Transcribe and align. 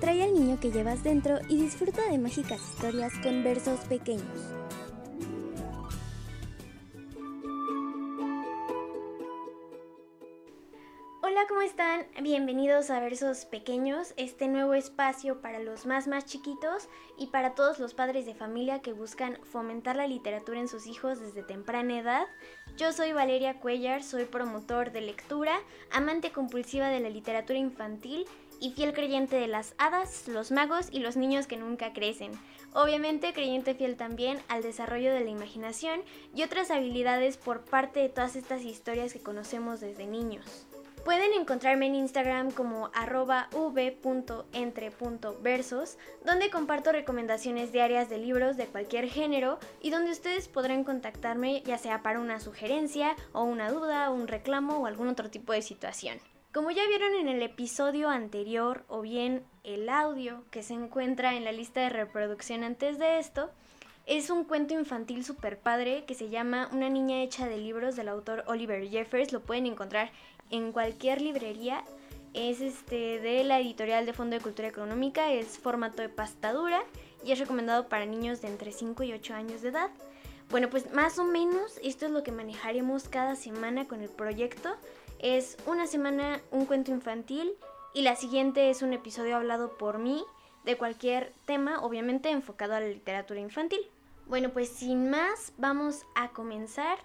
Trae 0.00 0.22
al 0.22 0.34
niño 0.34 0.60
que 0.60 0.70
llevas 0.70 1.02
dentro 1.02 1.38
y 1.48 1.56
disfruta 1.56 2.02
de 2.10 2.18
mágicas 2.18 2.60
historias 2.60 3.14
con 3.22 3.42
versos 3.42 3.80
pequeños. 3.80 4.56
Hola, 11.22 11.40
¿cómo 11.48 11.62
están? 11.62 12.06
Bienvenidos 12.22 12.90
a 12.90 13.00
Versos 13.00 13.46
Pequeños, 13.46 14.12
este 14.18 14.48
nuevo 14.48 14.74
espacio 14.74 15.40
para 15.40 15.60
los 15.60 15.86
más 15.86 16.06
más 16.08 16.26
chiquitos 16.26 16.88
y 17.18 17.28
para 17.28 17.54
todos 17.54 17.78
los 17.78 17.94
padres 17.94 18.26
de 18.26 18.34
familia 18.34 18.82
que 18.82 18.92
buscan 18.92 19.38
fomentar 19.44 19.96
la 19.96 20.06
literatura 20.06 20.60
en 20.60 20.68
sus 20.68 20.86
hijos 20.86 21.20
desde 21.20 21.42
temprana 21.42 21.98
edad. 21.98 22.26
Yo 22.76 22.92
soy 22.92 23.12
Valeria 23.12 23.60
Cuellar, 23.60 24.02
soy 24.02 24.26
promotor 24.26 24.92
de 24.92 25.00
lectura, 25.00 25.58
amante 25.90 26.32
compulsiva 26.32 26.88
de 26.88 27.00
la 27.00 27.08
literatura 27.08 27.58
infantil 27.58 28.26
y 28.60 28.72
fiel 28.72 28.92
creyente 28.92 29.36
de 29.36 29.46
las 29.46 29.74
hadas, 29.78 30.28
los 30.28 30.50
magos 30.50 30.88
y 30.90 31.00
los 31.00 31.16
niños 31.16 31.46
que 31.46 31.56
nunca 31.56 31.92
crecen. 31.92 32.32
Obviamente 32.72 33.32
creyente 33.32 33.74
fiel 33.74 33.96
también 33.96 34.38
al 34.48 34.62
desarrollo 34.62 35.12
de 35.12 35.24
la 35.24 35.30
imaginación 35.30 36.00
y 36.34 36.42
otras 36.42 36.70
habilidades 36.70 37.36
por 37.36 37.64
parte 37.64 38.00
de 38.00 38.08
todas 38.08 38.36
estas 38.36 38.62
historias 38.62 39.12
que 39.12 39.22
conocemos 39.22 39.80
desde 39.80 40.06
niños. 40.06 40.66
Pueden 41.06 41.32
encontrarme 41.32 41.86
en 41.86 41.94
Instagram 41.94 42.50
como 42.50 42.90
arroba 42.92 43.48
v.entre.versos, 43.52 45.98
donde 46.24 46.50
comparto 46.50 46.90
recomendaciones 46.90 47.70
diarias 47.70 48.08
de 48.08 48.18
libros 48.18 48.56
de 48.56 48.66
cualquier 48.66 49.08
género 49.08 49.60
y 49.80 49.90
donde 49.90 50.10
ustedes 50.10 50.48
podrán 50.48 50.82
contactarme 50.82 51.62
ya 51.62 51.78
sea 51.78 52.02
para 52.02 52.18
una 52.18 52.40
sugerencia 52.40 53.14
o 53.32 53.44
una 53.44 53.70
duda, 53.70 54.10
un 54.10 54.26
reclamo 54.26 54.78
o 54.78 54.86
algún 54.86 55.06
otro 55.06 55.30
tipo 55.30 55.52
de 55.52 55.62
situación. 55.62 56.18
Como 56.56 56.70
ya 56.70 56.88
vieron 56.88 57.14
en 57.14 57.28
el 57.28 57.42
episodio 57.42 58.08
anterior 58.08 58.86
o 58.88 59.02
bien 59.02 59.44
el 59.62 59.90
audio 59.90 60.42
que 60.50 60.62
se 60.62 60.72
encuentra 60.72 61.34
en 61.34 61.44
la 61.44 61.52
lista 61.52 61.82
de 61.82 61.90
reproducción 61.90 62.64
antes 62.64 62.98
de 62.98 63.18
esto, 63.18 63.50
es 64.06 64.30
un 64.30 64.44
cuento 64.44 64.72
infantil 64.72 65.22
super 65.22 65.58
padre 65.58 66.04
que 66.06 66.14
se 66.14 66.30
llama 66.30 66.70
Una 66.72 66.88
niña 66.88 67.22
hecha 67.22 67.46
de 67.46 67.58
libros 67.58 67.94
del 67.94 68.08
autor 68.08 68.42
Oliver 68.46 68.88
Jeffers. 68.88 69.34
Lo 69.34 69.42
pueden 69.42 69.66
encontrar 69.66 70.10
en 70.50 70.72
cualquier 70.72 71.20
librería. 71.20 71.84
Es 72.32 72.62
este 72.62 73.20
de 73.20 73.44
la 73.44 73.60
editorial 73.60 74.06
de 74.06 74.14
Fondo 74.14 74.36
de 74.36 74.42
Cultura 74.42 74.68
Económica, 74.68 75.30
es 75.30 75.58
formato 75.58 76.00
de 76.00 76.08
pastadura 76.08 76.80
y 77.22 77.32
es 77.32 77.38
recomendado 77.38 77.90
para 77.90 78.06
niños 78.06 78.40
de 78.40 78.48
entre 78.48 78.72
5 78.72 79.02
y 79.02 79.12
8 79.12 79.34
años 79.34 79.60
de 79.60 79.68
edad. 79.68 79.90
Bueno, 80.48 80.70
pues 80.70 80.90
más 80.94 81.18
o 81.18 81.24
menos 81.24 81.78
esto 81.82 82.06
es 82.06 82.12
lo 82.12 82.22
que 82.22 82.32
manejaremos 82.32 83.10
cada 83.10 83.36
semana 83.36 83.86
con 83.86 84.00
el 84.00 84.08
proyecto 84.08 84.74
es 85.34 85.56
una 85.66 85.88
semana 85.88 86.40
un 86.52 86.66
cuento 86.66 86.92
infantil 86.92 87.52
y 87.92 88.02
la 88.02 88.14
siguiente 88.14 88.70
es 88.70 88.82
un 88.82 88.92
episodio 88.92 89.36
hablado 89.36 89.76
por 89.76 89.98
mí 89.98 90.22
de 90.64 90.76
cualquier 90.76 91.32
tema, 91.46 91.80
obviamente 91.80 92.30
enfocado 92.30 92.74
a 92.74 92.80
la 92.80 92.86
literatura 92.86 93.40
infantil. 93.40 93.80
Bueno, 94.26 94.50
pues 94.50 94.68
sin 94.68 95.10
más, 95.10 95.52
vamos 95.58 96.06
a 96.14 96.28
comenzar. 96.28 96.98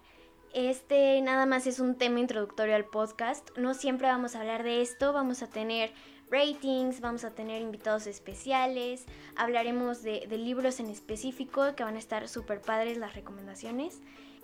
Este 0.54 1.20
nada 1.22 1.48
más 1.48 1.66
es 1.66 1.80
un 1.80 1.96
tema 1.96 2.20
introductorio 2.20 2.76
al 2.76 2.86
podcast. 2.86 3.50
No 3.58 3.74
siempre 3.74 4.08
vamos 4.08 4.36
a 4.36 4.42
hablar 4.42 4.62
de 4.62 4.82
esto, 4.82 5.14
vamos 5.14 5.42
a 5.42 5.48
tener 5.48 5.92
ratings, 6.30 7.02
vamos 7.02 7.24
a 7.24 7.32
tener 7.32 7.60
invitados 7.62 8.06
especiales, 8.06 9.06
hablaremos 9.36 10.04
de, 10.04 10.28
libros 10.28 10.80
en 10.80 10.92
específico 10.92 11.76
que 11.76 11.84
van 11.84 11.96
a 11.96 12.00
estar 12.00 12.28
súper 12.28 12.62
padres 12.62 12.98
las 12.98 13.16
recomendaciones. 13.16 14.00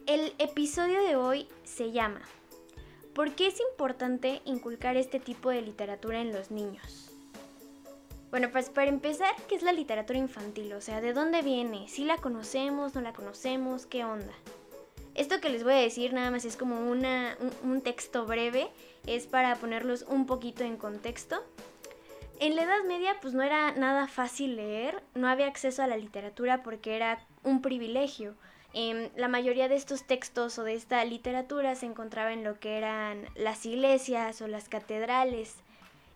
El 0.08 0.34
episodio 0.40 1.04
de 1.04 1.16
hoy 1.16 1.48
se 1.64 1.92
llama 1.92 2.22
¿Por 3.18 3.34
qué 3.34 3.48
es 3.48 3.60
importante 3.72 4.44
inculcar 4.46 4.96
este 4.96 5.20
tipo 5.20 5.50
de 5.50 5.64
literatura 5.64 6.22
en 6.22 6.32
los 6.32 6.52
niños? 6.52 7.10
Bueno, 8.30 8.52
pues 8.52 8.70
para 8.70 8.90
empezar, 8.90 9.34
¿qué 9.50 9.56
es 9.56 9.64
la 9.64 9.72
literatura 9.72 10.20
infantil? 10.20 10.72
O 10.74 10.82
sea, 10.82 11.02
¿de 11.02 11.14
dónde 11.14 11.42
viene? 11.42 11.88
¿Si 11.88 12.06
la 12.06 12.18
conocemos? 12.18 12.94
¿No 12.94 13.02
la 13.02 13.14
conocemos? 13.14 13.88
¿Qué 13.88 14.06
onda? 14.06 14.34
Esto 15.16 15.42
que 15.42 15.50
les 15.50 15.64
voy 15.64 15.74
a 15.74 15.78
decir 15.78 16.14
nada 16.14 16.30
más 16.30 16.46
es 16.46 16.58
como 16.58 16.92
una, 16.92 17.36
un, 17.40 17.72
un 17.72 17.82
texto 17.82 18.28
breve, 18.28 18.70
es 19.08 19.26
para 19.26 19.56
ponerlos 19.56 20.04
un 20.04 20.28
poquito 20.28 20.64
en 20.64 20.78
contexto. 20.78 21.44
En 22.40 22.56
la 22.56 22.66
Edad 22.66 22.84
Media 22.86 23.16
pues 23.20 23.34
no 23.34 23.42
era 23.42 23.72
nada 23.72 24.06
fácil 24.06 24.58
leer, 24.58 25.02
no 25.16 25.28
había 25.28 25.48
acceso 25.48 25.82
a 25.82 25.88
la 25.88 25.98
literatura 25.98 26.62
porque 26.62 26.96
era 26.96 27.26
un 27.42 27.64
privilegio. 27.64 28.36
Em, 28.80 29.10
la 29.16 29.28
mayoría 29.28 29.68
de 29.68 29.76
estos 29.76 30.04
textos 30.04 30.60
o 30.60 30.64
de 30.64 30.76
esta 30.76 31.04
literatura 31.04 31.74
se 31.74 31.88
encontraba 31.88 32.32
en 32.32 32.44
lo 32.44 32.60
que 32.60 32.78
eran 32.78 33.26
las 33.34 33.66
iglesias 33.66 34.40
o 34.40 34.48
las 34.48 34.70
catedrales. 34.70 35.56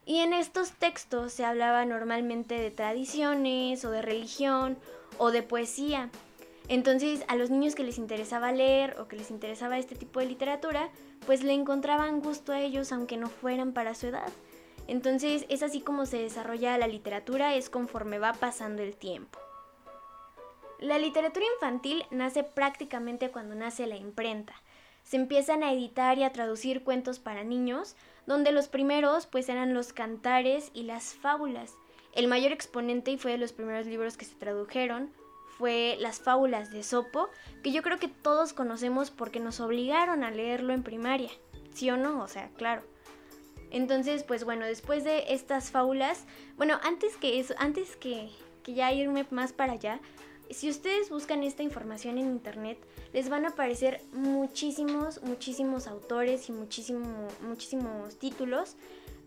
Y 0.05 0.19
en 0.19 0.31
estos 0.31 0.73
textos 0.73 1.33
se 1.33 1.43
hablaba 1.43 1.85
normalmente 1.85 2.59
de 2.59 2.69
tradiciones 2.69 3.83
o 3.83 3.89
de 3.89 4.03
religión 4.03 4.77
o 5.17 5.31
de 5.31 5.41
poesía. 5.41 6.11
Entonces 6.67 7.23
a 7.27 7.35
los 7.35 7.49
niños 7.49 7.73
que 7.73 7.83
les 7.83 7.97
interesaba 7.97 8.51
leer 8.51 8.95
o 8.99 9.07
que 9.07 9.15
les 9.15 9.31
interesaba 9.31 9.79
este 9.79 9.95
tipo 9.95 10.19
de 10.19 10.27
literatura, 10.27 10.91
pues 11.25 11.43
le 11.43 11.53
encontraban 11.53 12.21
gusto 12.21 12.51
a 12.51 12.61
ellos 12.61 12.91
aunque 12.91 13.17
no 13.17 13.27
fueran 13.27 13.73
para 13.73 13.95
su 13.95 14.05
edad. 14.05 14.31
Entonces 14.87 15.47
es 15.49 15.63
así 15.63 15.81
como 15.81 16.05
se 16.05 16.19
desarrolla 16.19 16.77
la 16.77 16.87
literatura, 16.87 17.55
es 17.55 17.71
conforme 17.71 18.19
va 18.19 18.33
pasando 18.33 18.83
el 18.83 18.95
tiempo. 18.95 19.39
La 20.81 20.97
literatura 20.97 21.45
infantil 21.53 22.03
nace 22.09 22.43
prácticamente 22.43 23.29
cuando 23.29 23.53
nace 23.53 23.85
la 23.85 23.97
imprenta. 23.97 24.55
Se 25.03 25.15
empiezan 25.15 25.61
a 25.61 25.71
editar 25.71 26.17
y 26.17 26.23
a 26.23 26.31
traducir 26.31 26.83
cuentos 26.83 27.19
para 27.19 27.43
niños, 27.43 27.95
donde 28.25 28.51
los 28.51 28.67
primeros 28.67 29.27
pues 29.27 29.47
eran 29.47 29.75
los 29.75 29.93
cantares 29.93 30.71
y 30.73 30.83
las 30.83 31.13
fábulas. 31.13 31.75
El 32.13 32.27
mayor 32.27 32.51
exponente 32.51 33.11
y 33.11 33.17
fue 33.19 33.33
de 33.33 33.37
los 33.37 33.53
primeros 33.53 33.85
libros 33.85 34.17
que 34.17 34.25
se 34.25 34.33
tradujeron 34.33 35.11
fue 35.59 35.97
Las 35.99 36.19
fábulas 36.19 36.71
de 36.71 36.81
Sopo, 36.81 37.29
que 37.61 37.71
yo 37.71 37.83
creo 37.83 37.99
que 37.99 38.07
todos 38.07 38.51
conocemos 38.51 39.11
porque 39.11 39.39
nos 39.39 39.59
obligaron 39.59 40.23
a 40.23 40.31
leerlo 40.31 40.73
en 40.73 40.81
primaria. 40.81 41.29
¿Sí 41.75 41.91
o 41.91 41.97
no? 41.97 42.23
O 42.23 42.27
sea, 42.27 42.49
claro. 42.57 42.81
Entonces, 43.69 44.23
pues 44.23 44.43
bueno, 44.43 44.65
después 44.65 45.03
de 45.03 45.25
estas 45.31 45.69
fábulas, 45.69 46.25
bueno, 46.57 46.79
antes 46.83 47.17
que 47.17 47.39
eso, 47.39 47.53
antes 47.59 47.95
que, 47.95 48.31
que 48.63 48.73
ya 48.73 48.91
irme 48.91 49.27
más 49.29 49.53
para 49.53 49.73
allá, 49.73 49.99
si 50.53 50.69
ustedes 50.69 51.09
buscan 51.09 51.43
esta 51.43 51.63
información 51.63 52.17
en 52.17 52.27
internet, 52.27 52.77
les 53.13 53.29
van 53.29 53.45
a 53.45 53.49
aparecer 53.49 54.01
muchísimos, 54.13 55.21
muchísimos 55.23 55.87
autores 55.87 56.49
y 56.49 56.51
muchísimo, 56.51 57.27
muchísimos 57.41 58.17
títulos, 58.17 58.75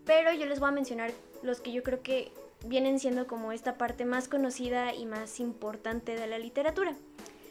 pero 0.05 0.33
yo 0.33 0.45
les 0.45 0.59
voy 0.59 0.69
a 0.69 0.73
mencionar 0.73 1.11
los 1.41 1.61
que 1.61 1.71
yo 1.71 1.83
creo 1.83 2.01
que 2.01 2.31
vienen 2.65 2.99
siendo 2.99 3.27
como 3.27 3.51
esta 3.51 3.77
parte 3.77 4.05
más 4.05 4.27
conocida 4.27 4.93
y 4.93 5.05
más 5.05 5.39
importante 5.39 6.15
de 6.15 6.27
la 6.27 6.39
literatura. 6.39 6.95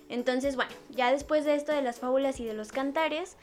Entonces, 0.09 0.57
bueno, 0.57 0.73
ya 0.91 1.11
después 1.13 1.45
de 1.45 1.55
esto 1.55 1.73
de 1.73 1.83
las 1.83 1.99
fábulas 1.99 2.41
y 2.41 2.45
de 2.45 2.55
los 2.55 2.73
cantares, 2.73 3.37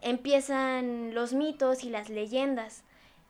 empiezan 0.00 1.14
los 1.14 1.32
mitos 1.32 1.84
y 1.84 1.90
las 1.90 2.10
leyendas. 2.10 2.82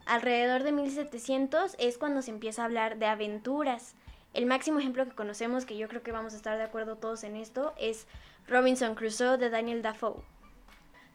Alrededor 0.06 0.65
de 0.65 0.72
1700 0.72 1.77
es 1.78 1.99
cuando 1.99 2.21
se 2.21 2.31
empieza 2.31 2.62
a 2.62 2.65
hablar 2.66 2.99
de 2.99 3.06
aventuras. 3.06 3.94
El 4.34 4.47
máximo 4.47 4.81
ejemplo 4.81 5.05
que 5.05 5.15
conocemos, 5.15 5.65
que 5.65 5.77
yo 5.77 5.89
creo 5.89 6.03
que 6.03 6.11
vamos 6.11 6.34
a 6.34 6.37
estar 6.37 6.59
de 6.59 6.65
acuerdo 6.65 6.97
todos 6.97 7.22
en 7.22 7.37
esto, 7.37 7.72
es 7.78 8.06
Robinson 8.49 8.97
Crusoe 8.97 9.39
de 9.39 9.49
Daniel 9.49 9.81
Dafoe. 9.81 10.22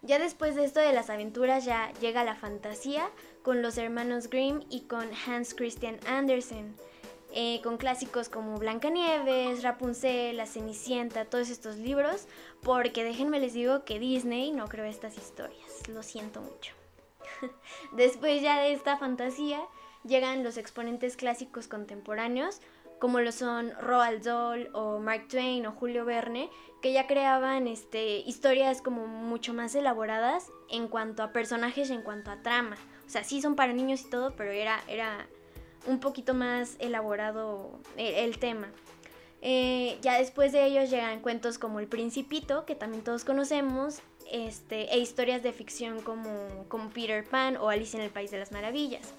Ya 0.00 0.18
después 0.18 0.54
de 0.54 0.64
esto 0.64 0.80
de 0.80 0.94
las 0.94 1.10
aventuras 1.10 1.66
ya 1.66 1.92
llega 2.00 2.24
la 2.24 2.34
fantasía 2.34 3.10
con 3.42 3.60
los 3.60 3.76
hermanos 3.76 4.30
Grimm 4.30 4.62
y 4.70 4.82
con 4.82 5.06
Hans 5.26 5.52
Christian 5.54 5.98
Andersen, 6.06 6.74
eh, 7.34 7.60
con 7.62 7.76
clásicos 7.76 8.30
como 8.30 8.56
Blancanieves, 8.56 9.62
Rapunzel, 9.62 10.38
La 10.38 10.46
Cenicienta, 10.46 11.26
todos 11.26 11.50
estos 11.50 11.76
libros, 11.76 12.26
porque 12.62 13.04
déjenme 13.04 13.38
les 13.38 13.52
digo 13.52 13.84
que 13.84 13.98
Disney 13.98 14.50
no 14.52 14.66
creó 14.68 14.86
estas 14.86 15.18
historias, 15.18 15.86
lo 15.88 16.02
siento 16.02 16.40
mucho. 16.40 16.72
después 17.92 18.40
ya 18.40 18.58
de 18.60 18.72
esta 18.72 18.96
fantasía 18.96 19.60
llegan 20.04 20.42
los 20.42 20.56
exponentes 20.56 21.18
clásicos 21.18 21.68
contemporáneos 21.68 22.62
como 23.00 23.20
lo 23.20 23.32
son 23.32 23.72
Roald 23.80 24.22
Dahl 24.22 24.70
o 24.74 24.98
Mark 24.98 25.26
Twain 25.28 25.66
o 25.66 25.72
Julio 25.72 26.04
Verne, 26.04 26.50
que 26.82 26.92
ya 26.92 27.06
creaban 27.06 27.66
este, 27.66 28.18
historias 28.18 28.82
como 28.82 29.06
mucho 29.06 29.54
más 29.54 29.74
elaboradas 29.74 30.50
en 30.68 30.86
cuanto 30.86 31.22
a 31.22 31.32
personajes 31.32 31.90
y 31.90 31.94
en 31.94 32.02
cuanto 32.02 32.30
a 32.30 32.42
trama. 32.42 32.76
O 33.06 33.10
sea, 33.10 33.24
sí 33.24 33.42
son 33.42 33.56
para 33.56 33.72
niños 33.72 34.02
y 34.02 34.10
todo, 34.10 34.36
pero 34.36 34.50
era, 34.52 34.80
era 34.86 35.26
un 35.86 35.98
poquito 35.98 36.34
más 36.34 36.76
elaborado 36.78 37.80
el, 37.96 38.38
tema. 38.38 38.68
Eh, 39.42 39.98
ya 40.02 40.18
después 40.18 40.52
de 40.52 40.66
ellos 40.66 40.90
llegan 40.90 41.20
cuentos 41.20 41.58
como 41.58 41.80
El 41.80 41.88
Principito, 41.88 42.66
que 42.66 42.74
también 42.74 43.02
todos 43.02 43.24
conocemos, 43.24 44.02
este, 44.30 44.94
e 44.94 44.98
historias 44.98 45.42
de 45.42 45.52
ficción 45.52 46.02
como, 46.02 46.66
como 46.68 46.90
Peter 46.90 47.24
Pan 47.24 47.56
o 47.56 47.70
Alice 47.70 47.96
en 47.96 48.02
el 48.02 48.10
País 48.10 48.30
de 48.30 48.38
las 48.38 48.52
Maravillas. 48.52 49.12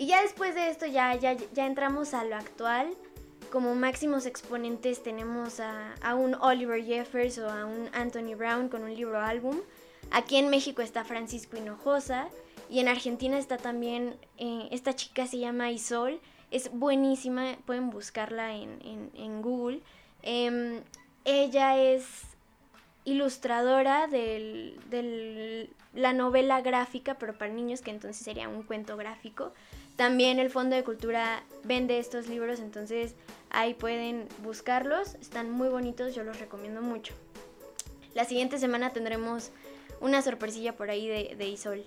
Y 0.00 0.06
ya 0.06 0.22
después 0.22 0.54
de 0.54 0.70
esto 0.70 0.86
ya, 0.86 1.14
ya, 1.14 1.36
ya 1.52 1.66
entramos 1.66 2.14
a 2.14 2.24
lo 2.24 2.34
actual. 2.34 2.88
Como 3.52 3.74
máximos 3.74 4.24
exponentes 4.24 5.02
tenemos 5.02 5.60
a, 5.60 5.92
a, 6.00 6.14
un 6.14 6.36
Oliver 6.36 6.82
Jeffers 6.82 7.36
o 7.36 7.50
a 7.50 7.66
un 7.66 7.90
Anthony 7.92 8.34
Brown 8.34 8.70
con 8.70 8.82
un 8.82 8.94
libro 8.94 9.20
álbum. 9.20 9.58
Aquí 10.10 10.36
en 10.36 10.48
México 10.48 10.80
está 10.80 11.04
Francisco 11.04 11.58
Hinojosa. 11.58 12.28
Y 12.70 12.80
en 12.80 12.88
Argentina 12.88 13.36
está 13.36 13.58
también, 13.58 14.16
eh, 14.38 14.68
esta 14.70 14.96
chica 14.96 15.26
se 15.26 15.38
llama 15.38 15.70
Isol, 15.70 16.18
es 16.50 16.72
buenísima, 16.72 17.58
pueden 17.66 17.90
buscarla 17.90 18.54
en, 18.56 19.42
Google. 19.42 19.82
Em, 20.22 20.80
ella 21.26 21.76
es 21.76 22.06
ilustradora 23.04 24.06
de 24.06 25.68
la 25.94 26.14
novela 26.14 26.62
gráfica, 26.62 27.18
pero 27.18 27.36
para 27.36 27.52
niños, 27.52 27.82
que 27.82 27.90
entonces 27.90 28.24
sería 28.24 28.48
un 28.48 28.62
cuento 28.62 28.96
gráfico. 28.96 29.52
También 30.00 30.38
el 30.38 30.48
Fondo 30.48 30.76
de 30.76 30.82
Cultura 30.82 31.42
vende 31.62 31.98
estos 31.98 32.26
libros, 32.26 32.58
entonces 32.58 33.14
ahí 33.50 33.74
pueden 33.74 34.28
buscarlos. 34.42 35.16
Están 35.16 35.50
muy 35.50 35.68
bonitos, 35.68 36.14
yo 36.14 36.24
los 36.24 36.40
recomiendo 36.40 36.80
mucho. 36.80 37.12
La 38.14 38.24
siguiente 38.24 38.58
semana 38.58 38.94
tendremos 38.94 39.50
una 40.00 40.22
sorpresilla 40.22 40.74
por 40.74 40.88
ahí 40.88 41.06
de, 41.06 41.36
de 41.36 41.48
Isol. 41.48 41.84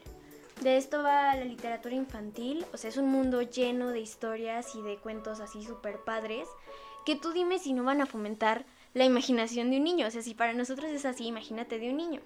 De 0.61 0.77
esto 0.77 1.01
va 1.01 1.35
la 1.35 1.43
literatura 1.43 1.95
infantil, 1.95 2.67
o 2.71 2.77
sea, 2.77 2.91
es 2.91 2.97
un 2.97 3.09
mundo 3.09 3.41
lleno 3.41 3.89
de 3.89 4.01
historias 4.01 4.75
y 4.75 4.83
de 4.83 4.97
cuentos 4.97 5.39
así 5.39 5.63
súper 5.63 5.97
padres, 6.05 6.47
que 7.07 7.15
tú 7.15 7.31
dime 7.31 7.57
si 7.57 7.73
no 7.73 7.83
van 7.83 7.99
a 7.99 8.05
fomentar 8.05 8.63
la 8.93 9.05
imaginación 9.05 9.71
de 9.71 9.77
un 9.77 9.85
niño, 9.85 10.05
o 10.05 10.11
sea, 10.11 10.21
si 10.21 10.35
para 10.35 10.53
nosotros 10.53 10.91
es 10.91 11.05
así, 11.05 11.25
imagínate 11.25 11.79
de 11.79 11.89
un 11.89 11.97
niño. 11.97 12.21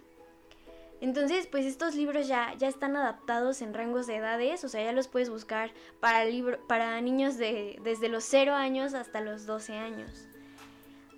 Entonces, 0.99 1.47
pues 1.47 1.65
estos 1.65 1.93
libros 1.95 2.27
ya, 2.27 2.55
ya 2.57 2.67
están 2.67 2.95
adaptados 2.95 3.61
en 3.61 3.73
rangos 3.73 4.07
de 4.07 4.15
edades, 4.15 4.63
o 4.63 4.69
sea, 4.69 4.83
ya 4.83 4.91
los 4.91 5.07
puedes 5.07 5.29
buscar 5.29 5.71
para, 5.99 6.25
libro, 6.25 6.59
para 6.67 6.99
niños 7.01 7.37
de, 7.37 7.79
desde 7.83 8.09
los 8.09 8.23
0 8.23 8.53
años 8.53 8.95
hasta 8.95 9.21
los 9.21 9.45
12 9.45 9.73
años. 9.73 10.27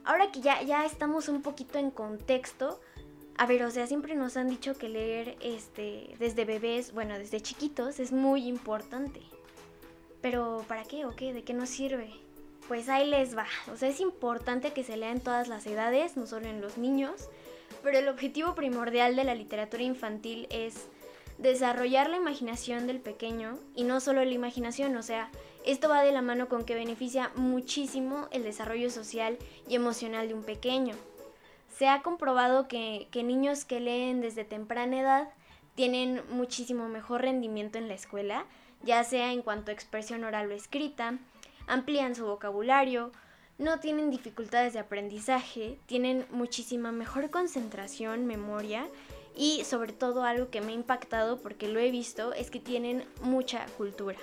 Ahora 0.04 0.32
que 0.32 0.42
ya, 0.42 0.62
ya 0.64 0.86
estamos 0.86 1.30
un 1.30 1.42
poquito 1.42 1.80
en 1.80 1.92
contexto, 1.92 2.82
a 3.38 3.46
ver, 3.46 3.64
o 3.64 3.72
sea, 3.72 3.88
siempre 3.88 4.16
nos 4.16 4.36
han 4.36 4.50
dicho 4.50 4.78
que 4.78 4.90
leer 4.90 5.38
este, 5.40 6.14
desde 6.20 6.44
bebés, 6.44 6.94
bueno, 6.94 7.18
desde 7.18 7.40
chiquitos, 7.40 8.02
es 8.02 8.12
muy 8.12 8.48
importante. 8.48 9.22
Pero, 10.22 10.66
¿para 10.68 10.84
qué 10.84 11.06
o 11.06 11.16
qué? 11.16 11.32
¿De 11.32 11.44
qué 11.46 11.54
nos 11.54 11.70
sirve? 11.70 12.12
Pues 12.68 12.90
ahí 12.90 13.08
les 13.08 13.38
va. 13.38 13.48
O 13.72 13.78
sea, 13.78 13.88
es 13.88 14.02
importante 14.02 14.74
que 14.74 14.84
se 14.84 14.98
lea 14.98 15.12
en 15.12 15.22
todas 15.22 15.48
las 15.48 15.66
edades, 15.68 16.18
no 16.18 16.28
solo 16.28 16.48
en 16.48 16.60
los 16.60 16.78
niños. 16.78 17.30
Pero 17.84 17.98
el 17.98 18.08
objetivo 18.08 18.56
primordial 18.56 19.16
de 19.16 19.24
la 19.24 19.36
literatura 19.36 19.84
infantil 19.84 20.48
es 20.50 20.88
desarrollar 21.40 22.10
la 22.10 22.18
imaginación 22.18 22.86
del 22.86 23.00
pequeño 23.00 23.58
y 23.74 23.86
no 23.86 24.02
solo 24.02 24.24
la 24.24 24.32
imaginación, 24.32 24.96
o 24.98 25.02
sea, 25.02 25.32
esto 25.66 25.90
va 25.90 26.04
de 26.04 26.12
la 26.12 26.22
mano 26.22 26.50
con 26.50 26.66
que 26.66 26.76
beneficia 26.76 27.32
muchísimo 27.36 28.28
el 28.32 28.44
desarrollo 28.44 28.90
social 28.90 29.38
y 29.68 29.76
emocional 29.76 30.28
de 30.28 30.34
un 30.34 30.44
pequeño. 30.44 30.96
Se 31.78 31.88
ha 31.88 32.02
comprobado 32.02 32.68
que, 32.68 33.08
niños 33.14 33.64
que 33.64 33.80
leen 33.80 34.20
desde 34.20 34.44
temprana 34.44 35.00
edad 35.00 35.30
tienen 35.76 36.22
muchísimo 36.30 36.90
mejor 36.90 37.22
rendimiento 37.22 37.78
en 37.78 37.88
la 37.88 37.94
escuela, 37.94 38.46
ya 38.84 39.04
sea 39.06 39.32
en 39.32 39.42
cuanto 39.42 39.72
a 39.72 39.74
expresión 39.74 40.26
oral 40.26 40.52
o 40.52 40.54
escrita, 40.54 41.18
amplían 41.68 42.16
su 42.16 42.26
vocabulario, 42.26 43.12
no 43.60 43.80
tienen 43.80 44.10
dificultades 44.10 44.74
de 44.74 44.80
aprendizaje, 44.80 45.78
tienen 45.86 46.26
muchísima 46.32 46.92
mejor 46.92 47.30
concentración, 47.30 48.26
memoria 48.26 48.88
y 49.36 49.64
sobre 49.66 49.94
todo 49.94 50.24
algo 50.24 50.50
que 50.50 50.62
me 50.62 50.72
ha 50.72 50.76
impactado 50.76 51.38
porque 51.38 51.68
lo 51.68 51.80
he 51.80 51.92
visto 51.92 52.34
es 52.34 52.50
que 52.50 52.60
tienen 52.60 53.06
mucha 53.22 53.66
cultura. 53.78 54.18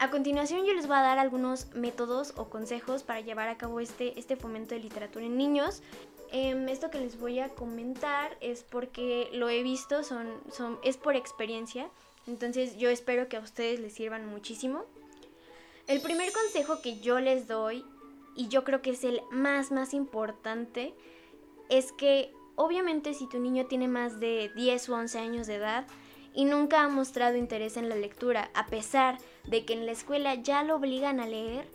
A 0.00 0.10
continuación 0.10 0.66
yo 0.66 0.74
les 0.74 0.88
voy 0.88 0.96
a 0.96 1.02
dar 1.02 1.20
algunos 1.20 1.72
métodos 1.74 2.34
o 2.36 2.50
consejos 2.50 3.04
para 3.04 3.20
llevar 3.20 3.48
a 3.48 3.56
cabo 3.56 3.78
este, 3.78 4.18
este 4.18 4.34
fomento 4.34 4.74
de 4.74 4.80
literatura 4.80 5.24
en 5.24 5.36
niños 5.36 5.80
Em, 6.34 6.66
esto 6.70 6.90
que 6.90 6.98
les 6.98 7.18
voy 7.18 7.40
a 7.40 7.50
comentar 7.50 8.38
es 8.40 8.62
porque 8.62 9.28
lo 9.34 9.50
he 9.50 9.62
visto, 9.62 10.02
son, 10.02 10.26
son, 10.50 10.78
es 10.82 10.96
por 10.96 11.14
experiencia, 11.14 11.90
entonces 12.26 12.78
yo 12.78 12.88
espero 12.88 13.28
que 13.28 13.36
a 13.36 13.40
ustedes 13.40 13.78
les 13.80 13.92
sirvan 13.92 14.26
muchísimo. 14.26 14.86
El 15.88 16.00
primer 16.00 16.32
consejo 16.32 16.80
que 16.80 17.00
yo 17.00 17.20
les 17.20 17.48
doy, 17.48 17.84
y 18.34 18.48
yo 18.48 18.64
creo 18.64 18.82
que 18.82 18.90
es 18.90 19.04
el 19.04 19.22
más, 19.30 19.72
más 19.72 19.94
importante, 19.94 20.94
es 21.68 21.92
que 21.92 22.32
obviamente 22.56 23.14
si 23.14 23.28
tu 23.28 23.38
niño 23.38 23.66
tiene 23.66 23.88
más 23.88 24.20
de 24.20 24.50
10 24.54 24.88
o 24.88 24.94
11 24.94 25.18
años 25.18 25.46
de 25.46 25.56
edad 25.56 25.86
y 26.34 26.44
nunca 26.44 26.82
ha 26.82 26.88
mostrado 26.88 27.36
interés 27.36 27.76
en 27.76 27.88
la 27.88 27.94
lectura, 27.94 28.50
a 28.54 28.66
pesar 28.66 29.18
de 29.44 29.64
que 29.64 29.74
en 29.74 29.86
la 29.86 29.92
escuela 29.92 30.34
ya 30.34 30.62
lo 30.62 30.76
obligan 30.76 31.20
a 31.20 31.26
leer, 31.26 31.66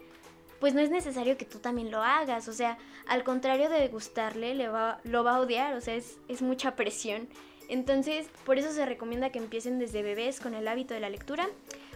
pues 0.59 0.73
no 0.73 0.81
es 0.81 0.89
necesario 0.89 1.37
que 1.37 1.45
tú 1.45 1.59
también 1.59 1.91
lo 1.91 2.01
hagas. 2.01 2.47
O 2.47 2.53
sea, 2.53 2.77
al 3.07 3.23
contrario 3.23 3.69
de 3.69 3.87
gustarle, 3.87 4.55
le 4.55 4.69
va, 4.69 4.99
lo 5.03 5.23
va 5.23 5.35
a 5.35 5.39
odiar. 5.39 5.75
O 5.75 5.81
sea, 5.81 5.95
es, 5.95 6.41
mucha 6.41 6.75
presión. 6.75 7.27
Entonces, 7.69 8.27
por 8.45 8.57
eso 8.57 8.71
se 8.71 8.85
recomienda 8.85 9.31
que 9.31 9.39
empiecen 9.39 9.79
desde 9.79 10.01
bebés 10.01 10.39
con 10.39 10.53
el 10.53 10.67
hábito 10.67 10.93
de 10.93 11.01
la 11.01 11.09
lectura. 11.09 11.47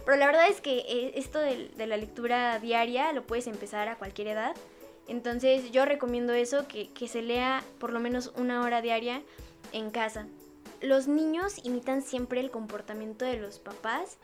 Pero 0.04 0.16
la 0.16 0.26
verdad 0.26 0.48
es 0.48 0.60
que 0.60 0.78
eh, 0.78 1.12
esto 1.16 1.38
de, 1.38 1.70
la 1.86 1.96
lectura 1.96 2.58
diaria 2.58 3.12
lo 3.12 3.24
puedes 3.26 3.46
empezar 3.46 3.88
a 3.88 3.96
cualquier 3.96 4.28
edad. 4.28 4.56
Entonces 5.08 5.70
yo 5.70 5.84
recomiendo 5.84 6.32
eso, 6.32 6.66
que, 6.68 6.88
que 6.88 7.08
se 7.08 7.22
lea 7.22 7.62
por 7.78 7.92
lo 7.92 8.00
menos 8.00 8.32
una 8.36 8.62
hora 8.62 8.82
diaria 8.82 9.22
en 9.72 9.90
casa. 9.90 10.26
Los 10.80 11.06
niños 11.06 11.60
imitan 11.64 12.02
siempre 12.02 12.40
el 12.40 12.50
comportamiento 12.50 13.24
de 13.24 13.38
los 13.38 13.58
papás. 13.58 14.18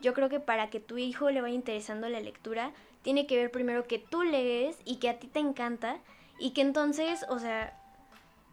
Yo 0.00 0.14
creo 0.14 0.28
que 0.28 0.40
para 0.40 0.70
que 0.70 0.80
tu 0.80 0.96
hijo 0.96 1.30
le 1.30 1.42
vaya 1.42 1.54
interesando 1.54 2.08
la 2.08 2.20
lectura, 2.20 2.72
tiene 3.02 3.26
que 3.26 3.36
ver 3.36 3.50
primero 3.50 3.84
que 3.84 3.98
tú 3.98 4.22
lees 4.22 4.76
y 4.84 4.96
que 4.96 5.08
a 5.08 5.18
ti 5.18 5.26
te 5.26 5.40
encanta 5.40 5.98
y 6.38 6.50
que 6.50 6.62
entonces, 6.62 7.26
o 7.28 7.38
sea, 7.38 7.78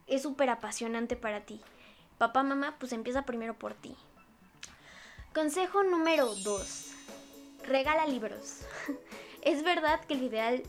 es 0.08 0.22
súper 0.22 0.50
apasionante 0.50 1.16
para 1.16 1.42
ti. 1.42 1.62
Papá, 2.18 2.44
mamá, 2.44 2.76
pues 2.80 2.94
empieza 2.94 3.26
primero 3.26 3.54
por 3.54 3.74
ti. 3.74 3.96
Consejo 5.36 5.84
número 5.84 6.34
2. 6.34 6.94
Regala 7.68 8.08
libros. 8.08 8.62
es 9.42 9.66
verdad 9.66 10.00
que 10.06 10.14
el 10.14 10.24
ideal 10.24 10.64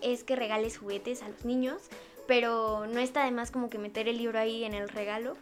es 0.00 0.24
que 0.24 0.34
regales 0.34 0.78
juguetes 0.78 1.22
a 1.22 1.28
los 1.28 1.44
niños, 1.44 1.82
pero 2.26 2.86
no 2.86 3.00
está 3.00 3.26
de 3.26 3.32
más 3.32 3.50
como 3.50 3.68
que 3.68 3.76
meter 3.76 4.08
el 4.08 4.16
libro 4.16 4.38
ahí 4.38 4.64
en 4.64 4.72
el 4.72 4.88
regalo. 4.88 5.36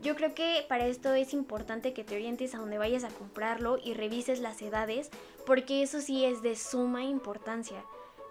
Yo 0.00 0.14
creo 0.14 0.32
que 0.32 0.64
para 0.68 0.86
esto 0.86 1.12
es 1.12 1.32
importante 1.32 1.92
que 1.92 2.04
te 2.04 2.14
orientes 2.14 2.54
a 2.54 2.58
donde 2.58 2.78
vayas 2.78 3.02
a 3.02 3.08
comprarlo 3.08 3.78
y 3.82 3.94
revises 3.94 4.38
las 4.38 4.62
edades, 4.62 5.10
porque 5.44 5.82
eso 5.82 6.00
sí 6.00 6.24
es 6.24 6.40
de 6.40 6.54
suma 6.54 7.02
importancia, 7.02 7.84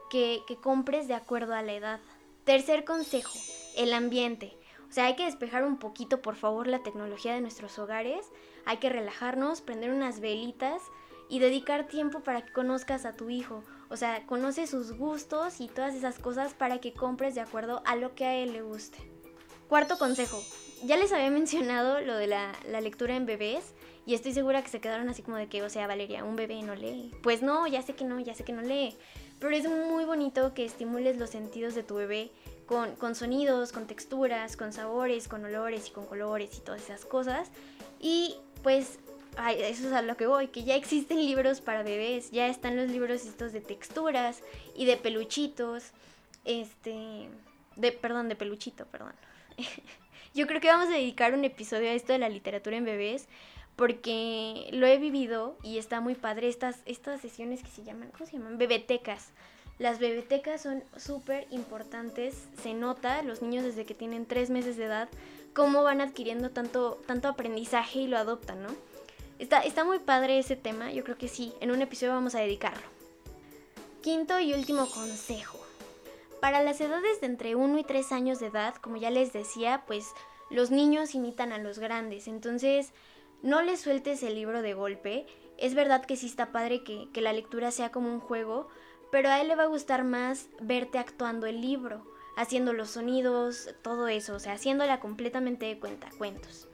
que, 0.09 0.43
compres 0.61 1.09
de 1.09 1.15
acuerdo 1.15 1.55
a 1.55 1.61
la 1.61 1.73
edad. 1.73 1.99
Tercer 2.45 2.85
consejo, 2.85 3.37
el 3.75 3.91
ambiente. 3.91 4.55
O 4.93 4.95
sea, 4.95 5.07
hay 5.07 5.15
que 5.15 5.25
despejar 5.25 5.63
un 5.63 5.77
poquito, 5.77 6.21
por 6.21 6.35
favor, 6.35 6.67
la 6.67 6.83
tecnología 6.83 7.33
de 7.33 7.41
nuestros 7.41 7.79
hogares, 7.79 8.27
hay 8.63 8.77
que 8.77 8.89
relajarnos, 8.89 9.61
prender 9.61 9.89
unas 9.89 10.19
velitas 10.19 10.83
y 11.29 11.39
dedicar 11.39 11.87
tiempo 11.87 12.19
para 12.19 12.45
que 12.45 12.53
conozcas 12.53 13.05
a 13.05 13.13
tu 13.13 13.31
hijo. 13.31 13.63
O 13.89 13.97
sea, 13.97 14.23
conoce 14.27 14.67
sus 14.67 14.91
gustos 14.91 15.61
y 15.61 15.67
todas 15.67 15.95
esas 15.95 16.19
cosas 16.19 16.53
para 16.53 16.77
que 16.77 16.93
compres 16.93 17.33
de 17.33 17.41
acuerdo 17.41 17.81
a 17.87 17.95
lo 17.95 18.13
que 18.13 18.25
a 18.25 18.35
él 18.35 18.53
le 18.53 18.61
guste. 18.61 18.99
Cuarto 19.67 19.97
consejo, 19.97 20.43
ya 20.83 20.95
les 20.95 21.11
había 21.11 21.31
mencionado 21.31 21.99
lo 22.01 22.15
de 22.15 22.27
la, 22.27 22.53
lectura 22.79 23.15
en 23.15 23.25
bebés 23.25 23.73
y 24.05 24.13
estoy 24.13 24.31
segura 24.33 24.61
que 24.61 24.69
se 24.69 24.79
quedaron 24.79 25.09
así 25.09 25.23
como 25.23 25.37
de 25.37 25.47
que, 25.47 25.63
o 25.63 25.71
sea, 25.71 25.87
Valeria, 25.87 26.23
un 26.23 26.35
bebé 26.35 26.61
no 26.61 26.75
lee. 26.75 27.09
Pues 27.23 27.41
no, 27.41 27.65
ya 27.65 27.81
sé 27.81 27.95
que 27.95 28.05
no, 28.05 28.19
ya 28.19 28.35
sé 28.35 28.43
que 28.43 28.53
no 28.53 28.61
lee. 28.61 28.95
Pero 29.43 29.57
es 29.57 29.67
muy 29.67 30.05
bonito 30.05 30.53
que 30.53 30.63
estimules 30.63 31.17
los 31.17 31.29
sentidos 31.29 31.75
de 31.75 31.83
tu 31.83 31.95
bebé 31.95 32.31
con, 32.65 32.95
con 32.95 33.13
sonidos, 33.13 33.73
con 33.73 33.87
texturas, 33.87 34.55
con 34.55 34.71
sabores, 34.71 35.27
con 35.27 35.43
olores 35.43 35.89
y 35.89 35.91
con 35.91 36.05
colores 36.05 36.57
y 36.57 36.61
todas 36.61 36.81
esas 36.83 37.03
cosas. 37.03 37.49
Y 37.99 38.37
pues 38.61 38.99
eso 39.57 39.87
es 39.87 39.93
a 39.93 40.01
lo 40.01 40.15
que 40.15 40.27
voy, 40.27 40.47
que 40.47 40.63
ya 40.63 40.75
existen 40.75 41.17
libros 41.17 41.59
para 41.59 41.83
bebés, 41.83 42.31
ya 42.31 42.47
están 42.47 42.77
los 42.77 42.89
libros 42.89 43.25
estos 43.25 43.51
de 43.51 43.59
texturas 43.59 44.41
y 44.77 44.85
de 44.85 44.95
peluchitos, 44.95 45.91
este, 46.45 47.27
de, 47.75 47.91
perdón, 47.91 48.29
de 48.29 48.37
peluchito, 48.37 48.85
perdón. 48.85 49.13
Yo 50.33 50.47
creo 50.47 50.59
que 50.59 50.67
vamos 50.67 50.87
a 50.87 50.93
dedicar 50.93 51.33
un 51.33 51.45
episodio 51.45 51.89
a 51.89 51.93
esto 51.93 52.11
de 52.11 52.19
la 52.19 52.29
literatura 52.29 52.75
en 52.75 52.85
bebés 52.85 53.27
porque 53.75 54.67
lo 54.71 54.87
he 54.87 54.97
vivido 54.97 55.57
y 55.63 55.77
está 55.77 56.01
muy 56.01 56.15
padre 56.15 56.47
estas, 56.47 56.77
estas 56.85 57.21
sesiones 57.21 57.61
que 57.61 57.69
se 57.69 57.83
llaman, 57.83 58.09
¿cómo 58.11 58.25
se 58.25 58.33
llaman? 58.33 58.57
Bebetecas. 58.57 59.29
Las 59.79 59.99
bebetecas 59.99 60.61
son 60.61 60.83
súper 60.97 61.47
importantes, 61.49 62.47
se 62.61 62.73
nota, 62.73 63.21
los 63.23 63.41
niños 63.41 63.63
desde 63.63 63.85
que 63.85 63.95
tienen 63.95 64.25
tres 64.25 64.49
meses 64.49 64.77
de 64.77 64.85
edad, 64.85 65.09
cómo 65.53 65.83
van 65.83 66.01
adquiriendo 66.01 66.51
tanto, 66.51 67.01
tanto 67.07 67.27
aprendizaje 67.27 67.99
y 67.99 68.07
lo 68.07 68.17
adoptan, 68.17 68.61
¿no? 68.61 68.69
Está, 69.39 69.61
está 69.61 69.83
muy 69.83 69.99
padre 69.99 70.37
ese 70.37 70.55
tema, 70.55 70.91
yo 70.91 71.03
creo 71.03 71.17
que 71.17 71.27
sí, 71.27 71.53
en 71.59 71.71
un 71.71 71.81
episodio 71.81 72.13
vamos 72.13 72.35
a 72.35 72.39
dedicarlo. 72.39 72.83
Quinto 74.01 74.39
y 74.39 74.53
último 74.53 74.87
consejo. 74.87 75.59
Para 76.43 76.61
las 76.61 76.81
edades 76.81 77.21
de 77.21 77.27
entre 77.27 77.55
1 77.55 77.77
y 77.77 77.85
3 77.85 78.11
años 78.11 78.41
de 78.41 78.47
edad, 78.47 78.75
como 78.75 78.97
ya 78.97 79.09
les 79.09 79.31
decía, 79.31 79.85
pues 79.87 80.11
los 80.49 80.71
niños 80.71 81.15
imitan 81.15 81.53
a 81.53 81.57
los 81.57 81.79
grandes, 81.79 82.27
entonces 82.27 82.91
no 83.41 83.61
les 83.61 83.79
sueltes 83.79 84.21
el 84.23 84.35
libro 84.35 84.61
de 84.61 84.73
golpe. 84.73 85.25
Es 85.57 85.73
verdad 85.73 86.03
que 86.03 86.17
sí 86.17 86.25
está 86.25 86.51
padre 86.51 86.83
que, 86.83 87.07
que 87.13 87.21
la 87.21 87.31
lectura 87.31 87.71
sea 87.71 87.93
como 87.93 88.11
un 88.11 88.19
juego, 88.19 88.67
pero 89.09 89.29
a 89.29 89.39
él 89.39 89.47
le 89.47 89.55
va 89.55 89.63
a 89.63 89.67
gustar 89.67 90.03
más 90.03 90.49
verte 90.59 90.97
actuando 90.97 91.47
el 91.47 91.61
libro, 91.61 92.05
haciendo 92.35 92.73
los 92.73 92.89
sonidos, 92.89 93.73
todo 93.81 94.09
eso, 94.09 94.35
o 94.35 94.39
sea, 94.39 94.51
haciéndola 94.51 94.99
completamente 94.99 95.67
de 95.67 95.79
cuenta, 95.79 96.09
cuentos. 96.17 96.67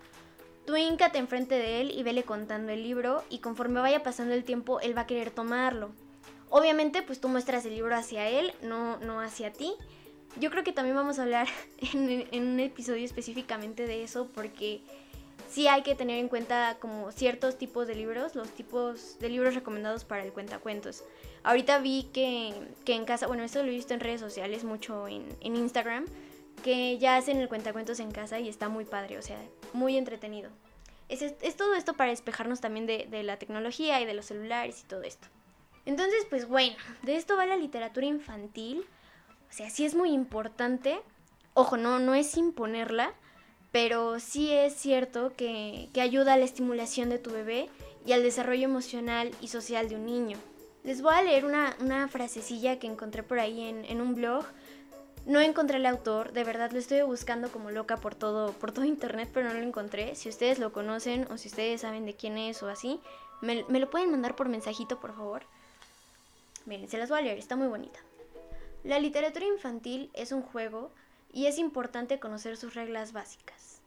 Tú 0.66 0.78
híncate 0.78 1.20
enfrente 1.20 1.54
de 1.54 1.82
él 1.82 1.92
y 1.92 2.02
vele 2.02 2.24
contando 2.24 2.72
el 2.72 2.82
libro 2.82 3.24
y 3.30 3.38
conforme 3.38 3.82
vaya 3.82 4.02
pasando 4.02 4.34
el 4.34 4.46
tiempo 4.46 4.80
él 4.80 4.98
va 4.98 5.02
a 5.02 5.08
querer 5.08 5.30
tomarlo. 5.30 5.92
Obviamente 6.50 7.02
pues 7.04 7.22
tú 7.22 7.30
muestras 7.30 7.66
el 7.66 7.76
libro 7.76 7.96
hacia 7.96 8.28
él, 8.28 8.54
no, 8.62 8.98
no 8.98 9.22
hacia 9.22 9.54
ti. 9.54 9.74
Yo 10.40 10.50
creo 10.52 10.64
que 10.64 10.72
también 10.72 10.96
vamos 10.96 11.20
a 11.20 11.24
hablar 11.24 11.48
en, 11.94 12.48
un 12.48 12.60
episodio 12.60 13.06
específicamente 13.06 13.86
de 13.86 14.04
eso 14.04 14.28
porque 14.34 14.82
sí 15.50 15.68
hay 15.68 15.84
que 15.84 15.96
tener 15.96 16.18
en 16.18 16.28
cuenta 16.28 16.78
como 16.80 17.12
ciertos 17.12 17.58
tipos 17.58 17.88
de 17.88 17.96
libros, 17.96 18.36
los 18.36 18.50
tipos 18.50 19.18
de 19.20 19.30
libros 19.30 19.56
recomendados 19.56 20.06
para 20.06 20.24
el 20.24 20.32
cuentacuentos. 20.32 21.04
Ahorita 21.44 21.80
vi 21.80 22.10
que, 22.14 22.54
que 22.84 22.94
en 22.94 23.06
casa, 23.06 23.28
bueno, 23.28 23.44
esto 23.44 23.62
lo 23.64 23.70
he 23.70 23.76
visto 23.76 23.94
en 23.94 24.00
redes 24.00 24.20
sociales, 24.20 24.64
mucho 24.64 25.08
en, 25.08 25.26
en 25.42 25.56
Instagram, 25.56 26.06
que 26.64 26.98
ya 26.98 27.16
hacen 27.16 27.38
el 27.38 27.48
cuentacuentos 27.48 28.00
en 28.00 28.12
casa 28.12 28.40
y 28.40 28.50
está 28.50 28.70
muy 28.70 28.86
padre, 28.86 29.18
o 29.18 29.22
sea, 29.22 29.40
muy 29.74 29.98
entretenido. 29.98 30.50
Es, 31.08 31.22
es 31.22 31.56
todo 31.56 31.76
esto 31.76 31.94
para 31.94 32.12
despejarnos 32.12 32.60
también 32.60 32.86
de, 32.86 33.08
de 33.10 33.24
la 33.24 33.38
tecnología 33.38 34.02
y 34.02 34.06
de 34.06 34.14
los 34.14 34.26
celulares 34.26 34.82
y 34.84 34.88
todo 34.88 35.02
esto. 35.04 35.28
Entonces, 35.90 36.28
pues 36.30 36.48
bueno, 36.48 36.76
de 37.02 37.16
esto 37.16 37.36
va 37.36 37.48
la 37.48 37.58
literatura 37.58 38.06
infantil. 38.06 38.86
O 39.50 39.52
sea, 39.52 39.72
sí 39.72 39.86
es 39.86 39.96
muy 39.96 40.12
importante. 40.12 41.00
Ojo, 41.56 41.78
no, 41.78 41.98
no 41.98 42.14
es 42.14 42.38
imponerla, 42.38 43.12
pero 43.72 44.20
sí 44.20 44.54
es 44.54 44.76
cierto 44.76 45.34
que, 45.36 45.90
que, 45.92 46.02
ayuda 46.02 46.34
a 46.34 46.38
la 46.38 46.46
estimulación 46.46 47.10
de 47.10 47.18
tu 47.18 47.32
bebé 47.32 47.70
y 48.06 48.12
al 48.12 48.22
desarrollo 48.22 48.66
emocional 48.66 49.32
y 49.42 49.48
social 49.48 49.90
de 49.90 49.96
un 49.96 50.06
niño. 50.06 50.38
Les 50.84 51.02
voy 51.02 51.16
a 51.16 51.24
leer 51.24 51.44
una, 51.44 51.76
una 51.80 52.08
frasecilla 52.08 52.78
que 52.78 52.86
encontré 52.86 53.24
por 53.24 53.40
ahí 53.40 53.68
en, 53.68 53.84
en, 53.86 54.00
un 54.00 54.14
blog. 54.14 54.46
No 55.26 55.40
encontré 55.40 55.78
el 55.78 55.88
autor, 55.88 56.34
de 56.34 56.44
verdad 56.44 56.72
lo 56.72 56.78
estoy 56.78 57.02
buscando 57.02 57.52
como 57.52 57.72
loca 57.72 57.98
por 57.98 58.14
todo, 58.14 58.54
por 58.54 58.72
todo 58.72 58.86
internet, 58.86 59.32
pero 59.34 59.48
no 59.48 59.56
lo 59.56 59.66
encontré. 59.66 60.14
Si 60.14 60.30
ustedes 60.30 60.60
lo 60.60 60.72
conocen 60.72 61.26
o 61.32 61.38
si 61.40 61.48
ustedes 61.48 61.82
saben 61.82 62.06
de 62.06 62.16
quién 62.16 62.38
es 62.38 62.62
o 62.62 62.70
así, 62.70 63.00
me, 63.42 63.66
me 63.70 63.80
lo 63.80 63.90
pueden 63.90 64.12
mandar 64.12 64.36
por 64.36 64.50
mensajito, 64.50 65.00
por 65.00 65.16
favor. 65.16 65.42
Miren, 66.66 66.90
se 66.90 66.98
las 66.98 67.10
voy 67.10 67.20
a 67.20 67.22
leer, 67.24 67.38
está 67.38 67.56
muy 67.56 67.68
bonita. 67.68 68.00
La 68.84 69.00
literatura 69.00 69.46
infantil 69.46 70.10
es 70.14 70.32
un 70.32 70.42
juego 70.42 70.92
y 71.34 71.48
es 71.48 71.58
importante 71.58 72.20
conocer 72.20 72.58
sus 72.58 72.76
reglas 72.76 73.14
básicas. 73.14 73.82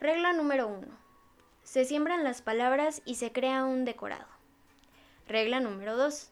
Regla 0.00 0.32
número 0.32 0.68
1. 0.68 0.86
Se 1.62 1.84
siembran 1.84 2.24
las 2.24 2.42
palabras 2.42 3.02
y 3.04 3.16
se 3.16 3.32
crea 3.32 3.64
un 3.64 3.84
decorado. 3.84 4.26
Regla 5.26 5.60
número 5.60 5.96
2. 5.96 6.30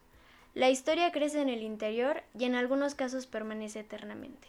La 0.55 0.71
historia 0.71 1.13
crece 1.13 1.41
en 1.43 1.49
el 1.49 1.63
interior 1.63 2.23
y 2.39 2.45
en 2.45 2.55
algunos 2.55 2.95
casos 2.95 3.27
permanece 3.27 3.81
eternamente. 3.81 4.49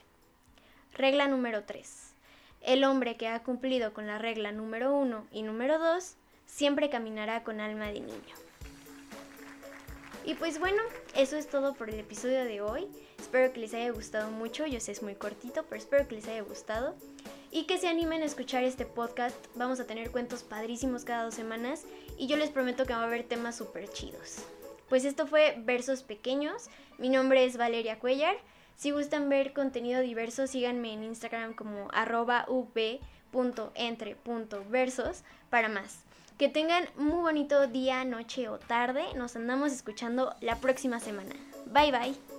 Regla 0.94 1.28
número 1.28 1.66
3. 1.66 2.14
El 2.62 2.84
hombre 2.84 3.18
que 3.18 3.28
ha 3.28 3.44
cumplido 3.44 3.94
con 3.94 4.08
la 4.08 4.18
regla 4.18 4.52
número 4.52 4.96
1 4.96 5.28
y 5.32 5.44
número 5.44 5.78
2 5.78 6.16
siempre 6.46 6.90
caminará 6.90 7.44
con 7.44 7.60
alma 7.60 7.88
de 7.88 8.00
niño. 8.00 8.47
Y 10.28 10.36
pues 10.36 10.60
bueno, 10.60 10.84
eso 11.16 11.38
es 11.38 11.48
todo 11.48 11.74
por 11.74 11.90
el 11.90 12.02
episodio 12.02 12.44
de 12.44 12.60
hoy. 12.60 12.86
Espero 13.18 13.54
que 13.54 13.62
les 13.62 13.74
haya 13.74 13.90
gustado 13.92 14.30
mucho. 14.30 14.68
Yo 14.68 14.82
sé 14.82 14.92
es 14.92 15.02
muy 15.02 15.16
cortito, 15.16 15.64
pero 15.64 15.82
espero 15.82 16.06
que 16.06 16.16
les 16.16 16.28
haya 16.28 16.42
gustado. 16.42 16.96
Y 17.50 17.64
que 17.64 17.78
se 17.78 17.88
animen 17.88 18.22
a 18.22 18.26
escuchar 18.26 18.66
este 18.66 18.86
podcast. 18.86 19.38
Vamos 19.56 19.80
a 19.80 19.88
tener 19.88 20.12
cuentos 20.12 20.44
padrísimos 20.44 21.06
cada 21.06 21.24
dos 21.24 21.34
semanas. 21.34 21.86
Y 22.18 22.28
yo 22.28 22.36
les 22.36 22.50
prometo 22.50 22.86
que 22.86 22.92
va 22.92 23.04
a 23.04 23.06
haber 23.06 23.24
temas 23.24 23.56
súper 23.56 23.88
chidos. 23.88 24.40
Pues 24.90 25.06
esto 25.06 25.28
fue 25.28 25.56
Versos 25.60 26.04
Pequeños. 26.04 26.66
Mi 26.98 27.08
nombre 27.08 27.46
es 27.46 27.56
Valeria 27.56 27.98
Cuellar. 27.98 28.36
Si 28.76 28.92
gustan 28.92 29.30
ver 29.30 29.54
contenido 29.54 30.02
diverso, 30.02 30.46
síganme 30.46 30.92
en 30.92 31.04
Instagram 31.04 31.54
como 31.54 31.88
arroba 31.94 32.44
up.entre.versos 32.50 35.24
para 35.50 35.70
más. 35.70 36.07
Que 36.38 36.50
tengan 36.50 36.88
muy 36.98 37.20
bonito 37.22 37.66
día, 37.66 38.06
noche 38.06 38.48
o 38.48 38.60
tarde. 38.60 39.04
Nos 39.16 39.36
andamos 39.36 39.72
escuchando 39.72 40.36
la 40.40 40.58
próxima 40.58 41.00
semana. 41.00 41.36
Bye 41.66 41.92
bye. 41.92 42.37